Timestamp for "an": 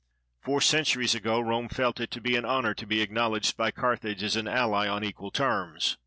2.35-2.43, 4.35-4.47